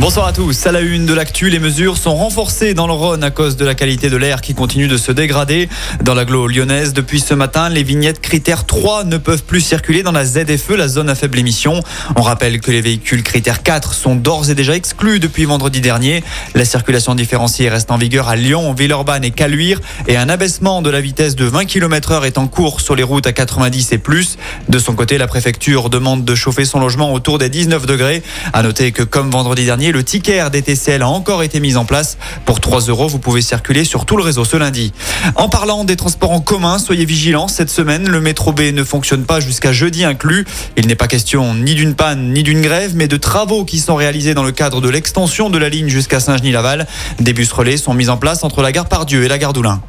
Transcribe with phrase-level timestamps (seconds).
[0.00, 0.66] Bonsoir à tous.
[0.66, 3.64] À la une de l'actu, les mesures sont renforcées dans le Rhône à cause de
[3.64, 5.68] la qualité de l'air qui continue de se dégrader.
[6.02, 10.10] Dans l'agglo lyonnaise, depuis ce matin, les vignettes critères 3 ne peuvent plus circuler dans
[10.10, 11.80] la ZFE, la zone à faible émission.
[12.16, 16.24] On rappelle que les véhicules critères 4 sont d'ores et déjà exclus depuis vendredi dernier.
[16.56, 20.90] La circulation différenciée reste en vigueur à Lyon, Villeurbanne et Caluire et un abaissement de
[20.90, 23.98] la vitesse de 20 km heure est en cours sur les routes à 90 et
[23.98, 24.38] plus.
[24.68, 28.24] De son côté, la préfecture demande de chauffer son logement autour des 19 degrés.
[28.52, 32.16] À noter que comme vendredi dernier, le ticket DTCL a encore été mis en place.
[32.44, 34.92] Pour 3 euros, vous pouvez circuler sur tout le réseau ce lundi.
[35.34, 37.48] En parlant des transports en commun, soyez vigilants.
[37.48, 40.46] Cette semaine, le métro B ne fonctionne pas jusqu'à jeudi inclus.
[40.76, 43.96] Il n'est pas question ni d'une panne ni d'une grève, mais de travaux qui sont
[43.96, 46.86] réalisés dans le cadre de l'extension de la ligne jusqu'à Saint-Genis-Laval.
[47.20, 49.80] Des bus relais sont mis en place entre la gare Pardieu et la gare d'Oulin.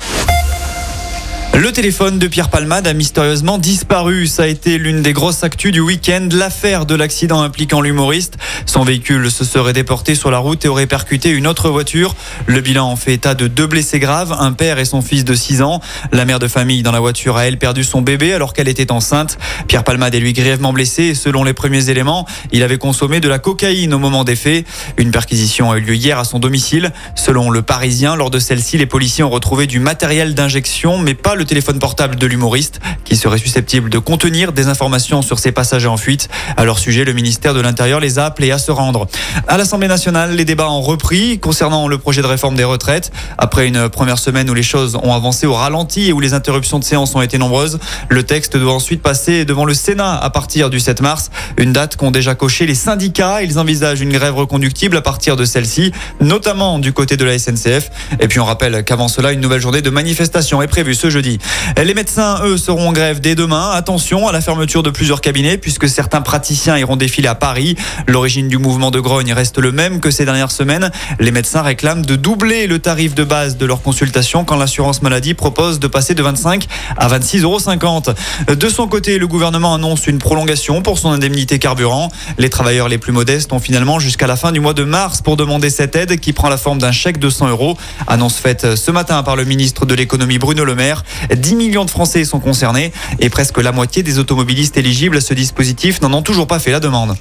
[1.57, 4.27] Le téléphone de Pierre Palmade a mystérieusement disparu.
[4.27, 6.27] Ça a été l'une des grosses actus du week-end.
[6.33, 8.35] L'affaire de l'accident impliquant l'humoriste.
[8.65, 12.13] Son véhicule se serait déporté sur la route et aurait percuté une autre voiture.
[12.45, 15.33] Le bilan en fait état de deux blessés graves, un père et son fils de
[15.33, 15.79] 6 ans.
[16.11, 18.91] La mère de famille dans la voiture a elle perdu son bébé alors qu'elle était
[18.91, 19.37] enceinte.
[19.69, 23.29] Pierre Palmade est lui grièvement blessé et selon les premiers éléments, il avait consommé de
[23.29, 24.67] la cocaïne au moment des faits.
[24.97, 26.91] Une perquisition a eu lieu hier à son domicile.
[27.15, 31.35] Selon le Parisien, lors de celle-ci, les policiers ont retrouvé du matériel d'injection mais pas
[31.35, 35.87] le téléphone portable de l'humoriste qui serait susceptible de contenir des informations sur ses passagers
[35.87, 36.29] en fuite.
[36.57, 39.07] À leur sujet, le ministère de l'Intérieur les a appelés à se rendre.
[39.47, 43.11] À l'Assemblée nationale, les débats ont repris concernant le projet de réforme des retraites.
[43.37, 46.79] Après une première semaine où les choses ont avancé au ralenti et où les interruptions
[46.79, 47.79] de séance ont été nombreuses,
[48.09, 51.95] le texte doit ensuite passer devant le Sénat à partir du 7 mars, une date
[51.95, 53.41] qu'ont déjà coché les syndicats.
[53.41, 57.89] Ils envisagent une grève reconductible à partir de celle-ci, notamment du côté de la SNCF.
[58.19, 61.34] Et puis on rappelle qu'avant cela, une nouvelle journée de manifestation est prévue ce jeudi.
[61.77, 63.71] Les médecins, eux, seront en grève dès demain.
[63.71, 67.75] Attention à la fermeture de plusieurs cabinets puisque certains praticiens iront défiler à Paris.
[68.07, 70.91] L'origine du mouvement de grogne reste le même que ces dernières semaines.
[71.19, 75.33] Les médecins réclament de doubler le tarif de base de leur consultation quand l'assurance maladie
[75.33, 76.65] propose de passer de 25
[76.97, 78.55] à 26,50 euros.
[78.55, 82.11] De son côté, le gouvernement annonce une prolongation pour son indemnité carburant.
[82.37, 85.37] Les travailleurs les plus modestes ont finalement jusqu'à la fin du mois de mars pour
[85.37, 87.77] demander cette aide qui prend la forme d'un chèque de 100 euros.
[88.07, 91.03] Annonce faite ce matin par le ministre de l'économie Bruno Le Maire.
[91.33, 95.33] 10 millions de Français sont concernés et presque la moitié des automobilistes éligibles à ce
[95.33, 97.15] dispositif n'en ont toujours pas fait la demande.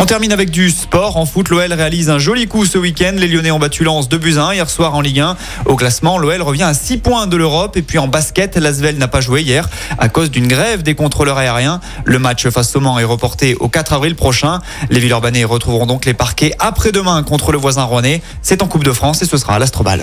[0.00, 1.16] On termine avec du sport.
[1.16, 3.14] En foot, l'OL réalise un joli coup ce week-end.
[3.16, 5.36] Les Lyonnais ont battu Lens 2 buts 1 hier soir en Ligue 1.
[5.66, 7.76] Au classement, l'OL revient à 6 points de l'Europe.
[7.76, 9.68] Et puis en basket, l'Asvel n'a pas joué hier
[9.98, 11.80] à cause d'une grève des contrôleurs aériens.
[12.04, 14.60] Le match face au Mans est reporté au 4 avril prochain.
[14.88, 18.22] Les Villeurbanais retrouveront donc les parquets après-demain contre le voisin rouennais.
[18.40, 20.02] C'est en Coupe de France et ce sera à l'Astrobal.